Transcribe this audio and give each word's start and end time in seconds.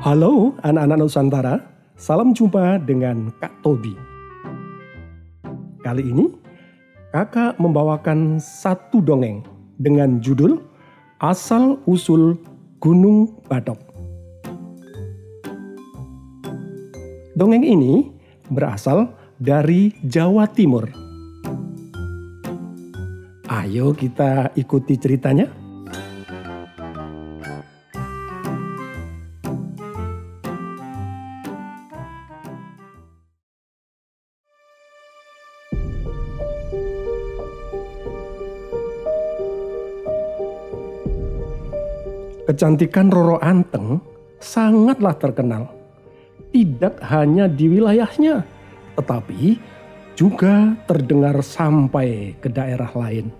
Halo 0.00 0.56
anak-anak 0.64 0.96
Nusantara, 0.96 1.60
salam 1.92 2.32
jumpa 2.32 2.80
dengan 2.88 3.28
Kak 3.36 3.60
Tobi. 3.60 3.92
Kali 5.84 6.08
ini 6.08 6.24
kakak 7.12 7.60
membawakan 7.60 8.40
satu 8.40 9.04
dongeng 9.04 9.44
dengan 9.76 10.16
judul 10.24 10.56
Asal 11.20 11.76
Usul 11.84 12.40
Gunung 12.80 13.44
Batok. 13.44 13.76
Dongeng 17.36 17.68
ini 17.68 18.08
berasal 18.48 19.12
dari 19.36 19.92
Jawa 20.00 20.48
Timur. 20.48 20.88
Ayo 23.52 23.92
kita 23.92 24.48
ikuti 24.56 24.96
ceritanya. 24.96 25.59
Kecantikan 42.50 43.14
Roro 43.14 43.38
Anteng 43.38 44.02
sangatlah 44.42 45.14
terkenal. 45.14 45.70
Tidak 46.50 46.98
hanya 46.98 47.46
di 47.46 47.70
wilayahnya, 47.70 48.42
tetapi 48.98 49.54
juga 50.18 50.74
terdengar 50.90 51.46
sampai 51.46 52.34
ke 52.42 52.50
daerah 52.50 52.90
lain. 52.90 53.30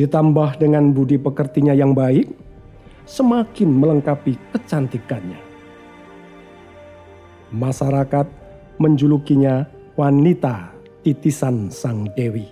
Ditambah 0.00 0.56
dengan 0.56 0.96
budi 0.96 1.20
pekertinya 1.20 1.76
yang 1.76 1.92
baik, 1.92 2.32
semakin 3.04 3.68
melengkapi 3.68 4.32
kecantikannya. 4.56 5.44
Masyarakat 7.52 8.26
menjulukinya 8.80 9.68
wanita 9.92 10.72
titisan 11.04 11.68
sang 11.68 12.08
dewi. 12.16 12.48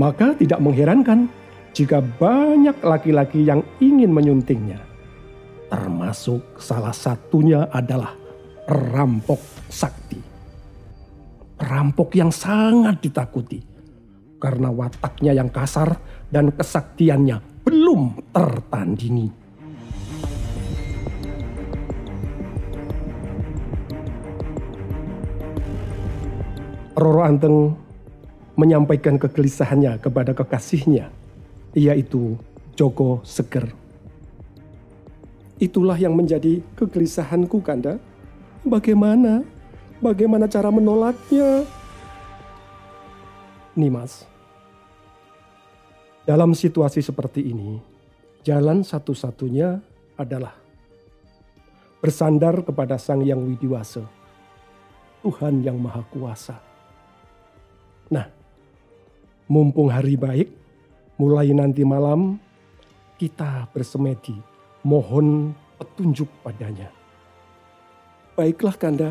Maka 0.00 0.32
tidak 0.40 0.56
mengherankan 0.56 1.28
jika 1.72 2.00
banyak 2.00 2.76
laki-laki 2.80 3.44
yang 3.44 3.62
ingin 3.78 4.10
menyuntingnya. 4.10 4.80
Termasuk 5.68 6.56
salah 6.56 6.96
satunya 6.96 7.68
adalah 7.68 8.16
perampok 8.64 9.40
sakti. 9.68 10.20
Perampok 11.58 12.14
yang 12.16 12.32
sangat 12.32 13.02
ditakuti 13.04 13.60
karena 14.38 14.70
wataknya 14.70 15.34
yang 15.34 15.50
kasar 15.50 15.98
dan 16.30 16.54
kesaktiannya 16.54 17.66
belum 17.66 18.32
tertandingi. 18.32 19.28
Roro 26.98 27.22
Anteng 27.22 27.78
menyampaikan 28.58 29.22
kegelisahannya 29.22 30.02
kepada 30.02 30.34
kekasihnya 30.34 31.14
yaitu 31.78 32.34
Joko 32.74 33.22
Seger. 33.22 33.70
Itulah 35.58 35.98
yang 35.98 36.14
menjadi 36.14 36.62
kegelisahanku 36.78 37.58
Kanda. 37.62 37.98
Bagaimana? 38.62 39.42
Bagaimana 39.98 40.46
cara 40.46 40.70
menolaknya? 40.70 41.66
Nimas, 43.78 44.26
dalam 46.26 46.52
situasi 46.52 47.00
seperti 47.00 47.40
ini, 47.40 47.80
jalan 48.42 48.82
satu-satunya 48.82 49.80
adalah 50.18 50.52
bersandar 52.04 52.62
kepada 52.62 53.00
Sang 53.00 53.24
Yang 53.24 53.48
Widiwasa, 53.48 54.04
Tuhan 55.24 55.64
yang 55.64 55.80
Maha 55.80 56.02
Kuasa. 56.10 56.58
Nah, 58.12 58.28
mumpung 59.48 59.88
hari 59.88 60.20
baik, 60.20 60.52
mulai 61.18 61.50
nanti 61.50 61.82
malam 61.82 62.38
kita 63.18 63.66
bersemedi 63.74 64.38
mohon 64.86 65.50
petunjuk 65.74 66.30
padanya. 66.46 66.86
Baiklah 68.38 68.78
Kanda. 68.78 69.10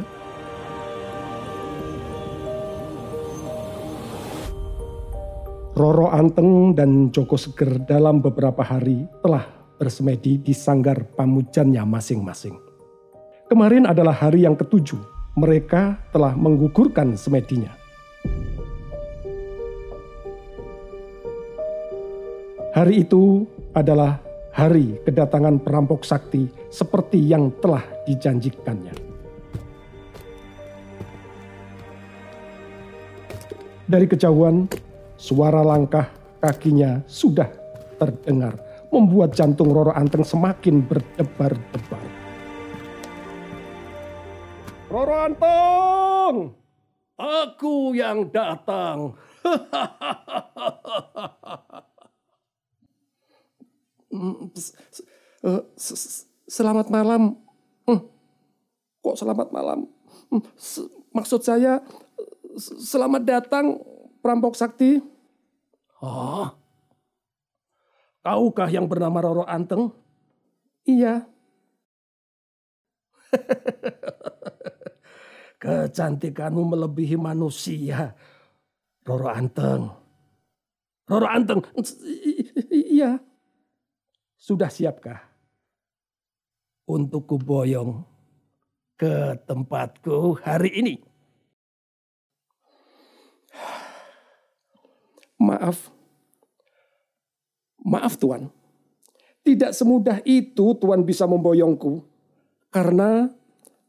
Roro 5.77 6.09
Anteng 6.09 6.73
dan 6.73 7.13
Joko 7.13 7.37
Seger 7.37 7.77
dalam 7.85 8.17
beberapa 8.23 8.65
hari 8.65 9.05
telah 9.21 9.45
bersemedi 9.77 10.41
di 10.41 10.55
sanggar 10.55 11.05
pamujannya 11.13 11.85
masing-masing. 11.85 12.57
Kemarin 13.45 13.85
adalah 13.85 14.15
hari 14.15 14.47
yang 14.47 14.57
ketujuh 14.57 14.97
mereka 15.37 16.01
telah 16.09 16.33
menggugurkan 16.33 17.13
semedinya. 17.13 17.86
Hari 22.77 23.09
itu 23.09 23.41
adalah 23.73 24.21
hari 24.53 25.01
kedatangan 25.01 25.65
perampok 25.65 26.05
sakti 26.05 26.45
seperti 26.69 27.17
yang 27.17 27.49
telah 27.57 27.81
dijanjikannya. 28.05 28.93
Dari 33.89 34.05
kejauhan, 34.05 34.69
suara 35.17 35.65
langkah 35.65 36.05
kakinya 36.37 37.01
sudah 37.09 37.49
terdengar, 37.97 38.53
membuat 38.93 39.33
jantung 39.33 39.73
Roro 39.73 39.97
Anteng 39.97 40.21
semakin 40.21 40.85
berdebar-debar. 40.85 42.05
Roro 44.93 45.17
Anteng, 45.17 46.53
aku 47.17 47.97
yang 47.97 48.29
datang. 48.29 49.17
Mm, 54.07 54.55
eh, 55.43 55.61
selamat 56.47 56.87
malam. 56.87 57.35
Hmm, 57.83 58.01
kok 59.03 59.19
selamat 59.19 59.51
malam? 59.51 59.91
Hmm, 60.31 60.43
maksud 61.11 61.43
saya 61.43 61.83
selamat 62.59 63.23
datang 63.27 63.79
perampok 64.23 64.55
sakti. 64.55 65.03
Oh, 65.99 66.47
kaukah 68.23 68.69
yang 68.71 68.87
bernama 68.87 69.19
Roro 69.19 69.43
Anteng? 69.43 69.91
Iya. 70.87 71.27
Kecantikanmu 75.61 76.63
melebihi 76.63 77.17
manusia, 77.19 78.15
Roro 79.03 79.27
Anteng. 79.27 79.89
Roro 81.07 81.27
Anteng, 81.27 81.63
iya. 82.71 83.19
Sudah 84.37 84.69
siapkah 84.69 85.17
untuk 86.85 87.25
kuboyong 87.25 88.05
ke 88.93 89.33
tempatku 89.49 90.37
hari 90.45 90.71
ini? 90.77 90.95
Maaf. 95.41 95.89
Maaf 97.81 98.13
Tuan. 98.21 98.49
Tidak 99.41 99.73
semudah 99.73 100.21
itu 100.21 100.77
Tuan 100.77 101.01
bisa 101.01 101.25
memboyongku. 101.25 102.05
Karena 102.69 103.25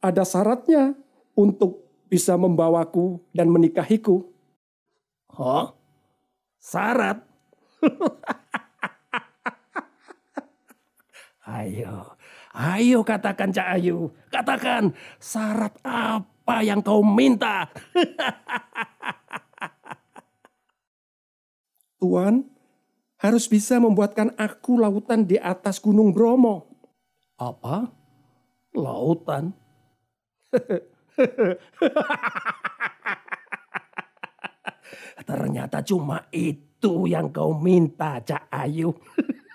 ada 0.00 0.22
syaratnya 0.24 0.96
untuk 1.36 1.84
bisa 2.08 2.40
membawaku 2.40 3.20
dan 3.36 3.52
menikahiku. 3.52 4.24
Oh, 5.36 5.76
syarat? 6.56 7.20
Ayo, 11.48 12.12
ayo 12.52 13.00
katakan 13.00 13.48
Cak 13.48 13.80
Ayu, 13.80 14.12
katakan 14.28 14.92
syarat 15.16 15.72
apa 15.80 16.60
yang 16.60 16.84
kau 16.84 17.00
minta. 17.00 17.72
Tuan, 22.04 22.44
harus 23.16 23.48
bisa 23.48 23.80
membuatkan 23.80 24.36
aku 24.36 24.76
lautan 24.76 25.24
di 25.24 25.40
atas 25.40 25.80
Gunung 25.80 26.12
Bromo. 26.12 26.68
Apa? 27.40 27.88
Lautan? 28.76 29.56
Ternyata 35.28 35.80
cuma 35.80 36.28
itu 36.28 37.08
yang 37.08 37.32
kau 37.32 37.56
minta, 37.56 38.20
Cak 38.20 38.52
Ayu. 38.52 38.92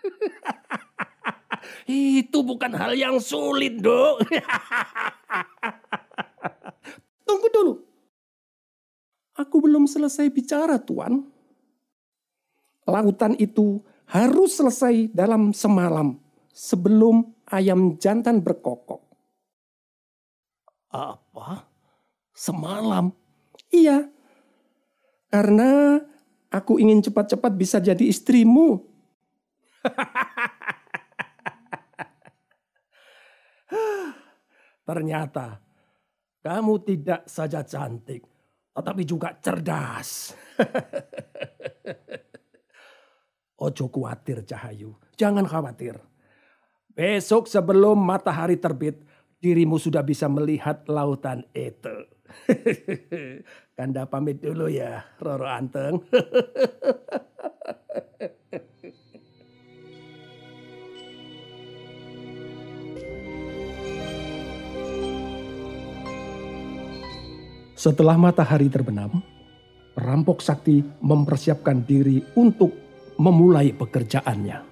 Itu 1.88 2.42
bukan 2.42 2.72
hal 2.76 2.96
yang 2.96 3.20
sulit, 3.20 3.80
dok. 3.80 4.24
Tunggu 7.28 7.48
dulu. 7.52 7.74
Aku 9.34 9.58
belum 9.64 9.90
selesai 9.90 10.30
bicara, 10.30 10.78
Tuan. 10.78 11.26
Lautan 12.84 13.34
itu 13.40 13.80
harus 14.12 14.60
selesai 14.60 15.10
dalam 15.16 15.56
semalam 15.56 16.20
sebelum 16.54 17.26
ayam 17.50 17.98
jantan 17.98 18.44
berkokok. 18.44 19.02
Apa? 20.94 21.66
Semalam? 22.38 23.10
Iya, 23.74 24.06
karena 25.34 25.98
aku 26.54 26.78
ingin 26.78 27.02
cepat-cepat 27.02 27.58
bisa 27.58 27.82
jadi 27.82 28.06
istrimu. 28.06 28.86
Ternyata 34.84 35.64
kamu 36.44 36.84
tidak 36.84 37.24
saja 37.24 37.64
cantik, 37.64 38.28
tetapi 38.76 39.08
juga 39.08 39.32
cerdas. 39.40 40.36
Ojo 43.64 43.88
khawatir 43.88 44.44
Cahayu, 44.44 44.92
jangan 45.16 45.48
khawatir. 45.48 45.96
Besok 46.92 47.48
sebelum 47.48 47.96
matahari 47.96 48.60
terbit, 48.60 49.08
dirimu 49.40 49.80
sudah 49.80 50.04
bisa 50.04 50.28
melihat 50.28 50.84
lautan 50.92 51.48
itu. 51.56 52.12
Kanda 53.80 54.04
pamit 54.06 54.44
dulu 54.44 54.68
ya, 54.68 55.08
Roro 55.18 55.48
Anteng. 55.48 56.04
Setelah 67.84 68.16
matahari 68.16 68.72
terbenam, 68.72 69.20
perampok 69.92 70.40
sakti 70.40 70.80
mempersiapkan 71.04 71.84
diri 71.84 72.24
untuk 72.40 72.72
memulai 73.20 73.76
pekerjaannya. 73.76 74.64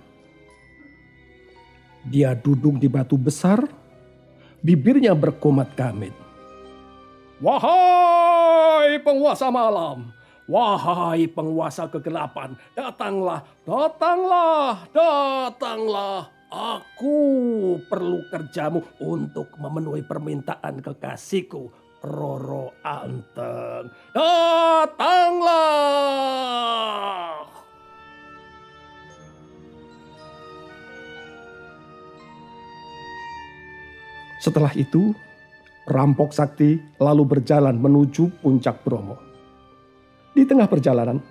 Dia 2.08 2.32
duduk 2.40 2.80
di 2.80 2.88
batu 2.88 3.20
besar, 3.20 3.68
bibirnya 4.64 5.12
berkomat 5.12 5.76
kamit. 5.76 6.16
Wahai 7.44 8.96
penguasa 9.04 9.52
malam, 9.52 10.16
wahai 10.48 11.28
penguasa 11.28 11.92
kegelapan, 11.92 12.56
datanglah, 12.72 13.44
datanglah, 13.68 14.88
datanglah. 14.96 16.32
Aku 16.48 17.76
perlu 17.92 18.24
kerjamu 18.32 18.80
untuk 19.04 19.52
memenuhi 19.60 20.00
permintaan 20.00 20.80
kekasihku, 20.80 21.91
Roro 22.02 22.74
Anteng. 22.82 23.94
Datanglah! 24.18 25.62
Setelah 34.42 34.74
itu, 34.74 35.14
rampok 35.86 36.34
sakti 36.34 36.82
lalu 36.98 37.38
berjalan 37.38 37.78
menuju 37.78 38.42
puncak 38.42 38.82
Bromo. 38.82 39.22
Di 40.34 40.42
tengah 40.50 40.66
perjalanan, 40.66 41.22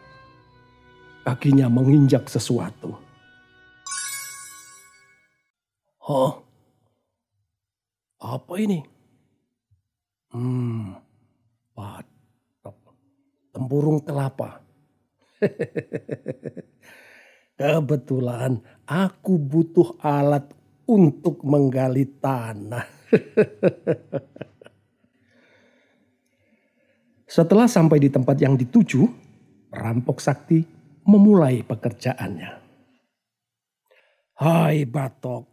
kakinya 1.26 1.66
menginjak 1.66 2.31
sesuatu. 2.31 2.94
Hah? 6.06 6.38
Apa 8.23 8.55
ini? 8.62 9.00
Hmm, 10.31 10.94
patok. 11.75 12.79
Tempurung 13.50 13.99
kelapa. 14.06 14.62
Kebetulan 17.59 18.62
aku 18.87 19.35
butuh 19.37 19.99
alat 19.99 20.47
untuk 20.87 21.43
menggali 21.43 22.06
tanah. 22.23 22.87
Setelah 27.31 27.67
sampai 27.67 27.99
di 28.03 28.11
tempat 28.11 28.38
yang 28.38 28.59
dituju, 28.59 29.06
perampok 29.71 30.21
sakti 30.23 30.65
memulai 31.06 31.62
pekerjaannya. 31.67 32.50
Hai 34.41 34.87
Batok, 34.87 35.47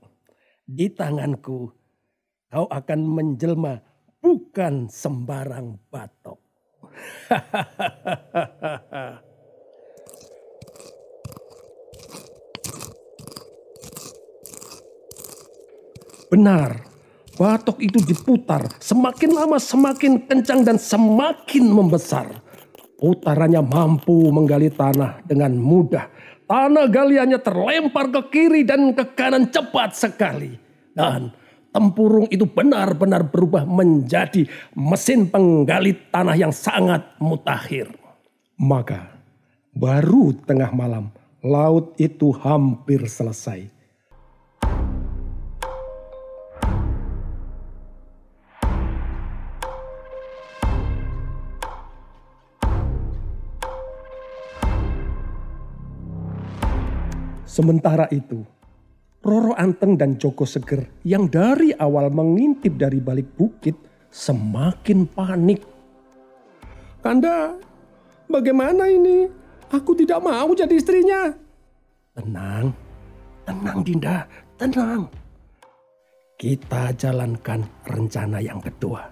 di 0.65 0.89
tanganku 0.93 1.69
kau 2.47 2.65
akan 2.71 2.99
menjelma 3.03 3.83
bukan 4.27 4.91
sembarang 4.91 5.79
batok. 5.87 6.39
Benar, 16.27 16.83
Batok 17.37 17.77
itu 17.85 18.01
diputar 18.01 18.65
semakin 18.81 19.29
lama 19.29 19.61
semakin 19.61 20.25
kencang 20.25 20.65
dan 20.65 20.81
semakin 20.81 21.69
membesar. 21.69 22.41
Putarannya 22.97 23.61
mampu 23.61 24.33
menggali 24.33 24.73
tanah 24.73 25.21
dengan 25.21 25.53
mudah. 25.53 26.09
Tanah 26.49 26.89
galiannya 26.89 27.37
terlempar 27.37 28.09
ke 28.09 28.21
kiri 28.33 28.65
dan 28.65 28.89
ke 28.97 29.13
kanan 29.13 29.53
cepat 29.53 29.93
sekali. 29.93 30.57
Dan 30.97 31.29
tempurung 31.77 32.25
itu 32.33 32.49
benar-benar 32.49 33.29
berubah 33.29 33.61
menjadi 33.61 34.49
mesin 34.73 35.29
penggali 35.29 35.93
tanah 36.09 36.33
yang 36.33 36.49
sangat 36.49 37.05
mutakhir. 37.21 37.93
Maka 38.57 39.13
baru 39.77 40.33
tengah 40.33 40.73
malam 40.73 41.13
laut 41.45 41.93
itu 42.01 42.33
hampir 42.33 43.05
selesai 43.05 43.77
Sementara 57.57 58.05
itu, 58.13 58.45
Roro 59.27 59.51
Anteng 59.59 59.99
dan 59.99 60.15
Joko 60.15 60.47
Seger 60.47 60.87
yang 61.03 61.27
dari 61.27 61.75
awal 61.75 62.07
mengintip 62.07 62.79
dari 62.79 63.03
balik 63.03 63.35
bukit 63.35 63.75
semakin 64.07 65.03
panik. 65.03 65.67
Kanda, 67.03 67.51
bagaimana 68.31 68.87
ini? 68.87 69.27
Aku 69.67 69.99
tidak 69.99 70.23
mau 70.23 70.55
jadi 70.55 70.71
istrinya. 70.71 71.27
Tenang, 72.15 72.71
tenang 73.43 73.83
Dinda, 73.83 74.23
tenang. 74.55 75.11
Kita 76.39 76.95
jalankan 76.95 77.83
rencana 77.83 78.39
yang 78.39 78.63
kedua. 78.63 79.11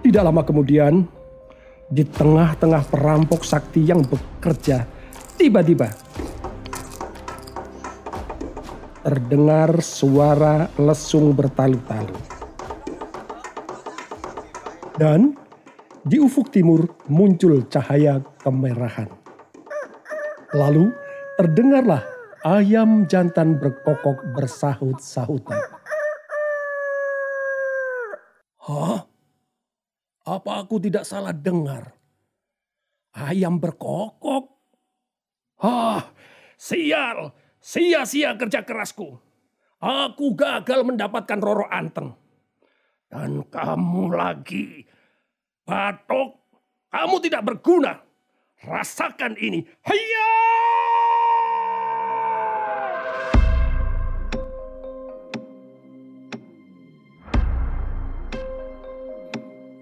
Tidak 0.00 0.22
lama 0.24 0.40
kemudian, 0.48 1.19
di 1.90 2.06
tengah-tengah 2.06 2.86
perampok 2.86 3.42
sakti 3.42 3.82
yang 3.82 4.06
bekerja, 4.06 4.86
tiba-tiba 5.34 5.90
terdengar 9.02 9.82
suara 9.82 10.70
lesung 10.78 11.34
bertalu-talu. 11.34 12.14
Dan 14.94 15.34
di 16.06 16.22
ufuk 16.22 16.54
timur 16.54 16.86
muncul 17.10 17.66
cahaya 17.66 18.22
kemerahan. 18.38 19.10
Lalu 20.54 20.94
terdengarlah 21.34 22.06
ayam 22.46 23.08
jantan 23.10 23.58
berkokok 23.58 24.30
bersahut-sahutan. 24.38 25.58
Hah? 28.62 29.09
Apa 30.24 30.64
aku 30.64 30.76
tidak 30.76 31.08
salah 31.08 31.32
dengar? 31.32 31.96
Ayam 33.16 33.56
berkokok. 33.58 34.52
Hah, 35.60 36.12
sial, 36.56 37.36
sia-sia 37.60 38.36
kerja 38.36 38.64
kerasku. 38.64 39.18
Aku 39.80 40.36
gagal 40.36 40.84
mendapatkan 40.84 41.40
Roro 41.40 41.66
Anteng. 41.68 42.16
Dan 43.10 43.42
kamu 43.48 44.12
lagi, 44.12 44.84
Batok, 45.66 46.36
kamu 46.92 47.16
tidak 47.24 47.42
berguna. 47.42 47.98
Rasakan 48.60 49.40
ini. 49.40 49.64
Hiya! 49.88 50.30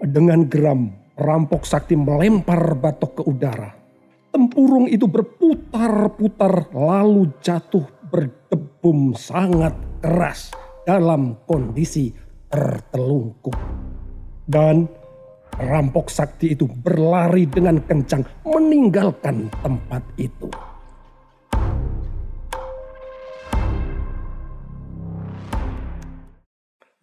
Dengan 0.09 0.49
geram, 0.49 0.89
rampok 1.13 1.69
sakti 1.69 1.93
melempar 1.93 2.73
batok 2.73 3.21
ke 3.21 3.23
udara. 3.29 3.69
Tempurung 4.33 4.89
itu 4.89 5.05
berputar-putar 5.05 6.73
lalu 6.73 7.29
jatuh 7.45 7.85
berdebum 8.09 9.13
sangat 9.13 9.77
keras 10.01 10.49
dalam 10.81 11.37
kondisi 11.45 12.09
tertelungkup. 12.49 13.53
Dan 14.49 14.89
Rampok 15.59 16.07
sakti 16.07 16.55
itu 16.55 16.71
berlari 16.71 17.43
dengan 17.43 17.83
kencang 17.83 18.23
meninggalkan 18.47 19.51
tempat 19.59 19.99
itu. 20.15 20.47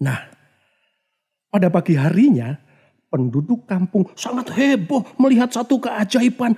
Nah, 0.00 0.20
pada 1.52 1.68
pagi 1.68 2.00
harinya 2.00 2.56
penduduk 3.16 3.64
kampung 3.64 4.04
sangat 4.12 4.52
heboh 4.52 5.00
melihat 5.16 5.48
satu 5.48 5.80
keajaiban 5.80 6.52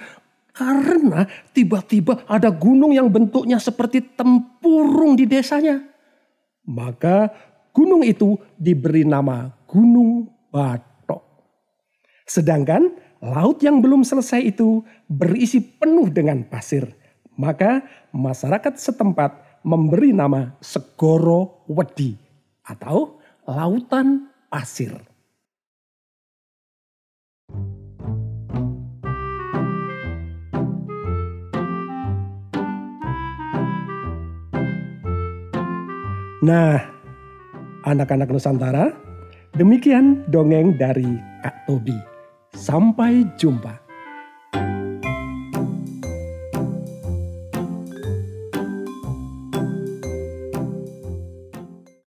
karena 0.51 1.31
tiba-tiba 1.55 2.27
ada 2.27 2.51
gunung 2.51 2.91
yang 2.91 3.07
bentuknya 3.07 3.63
seperti 3.63 4.03
tempurung 4.19 5.15
di 5.15 5.23
desanya. 5.23 5.79
Maka 6.67 7.31
gunung 7.71 8.03
itu 8.03 8.35
diberi 8.59 9.07
nama 9.07 9.55
Gunung 9.71 10.27
Batok. 10.51 11.23
Sedangkan 12.27 12.91
laut 13.23 13.63
yang 13.63 13.79
belum 13.79 14.03
selesai 14.03 14.43
itu 14.51 14.83
berisi 15.07 15.63
penuh 15.63 16.11
dengan 16.11 16.43
pasir. 16.43 16.91
Maka 17.39 17.87
masyarakat 18.11 18.75
setempat 18.75 19.63
memberi 19.63 20.11
nama 20.11 20.59
Segoro 20.59 21.63
Wedi 21.71 22.19
atau 22.67 23.23
lautan 23.47 24.27
pasir. 24.51 25.08
Nah, 36.39 36.79
anak-anak 37.83 38.31
Nusantara, 38.31 38.95
demikian 39.59 40.23
dongeng 40.31 40.79
dari 40.79 41.19
Kak 41.43 41.67
Tobi. 41.67 41.99
Sampai 42.55 43.27
jumpa. 43.35 43.88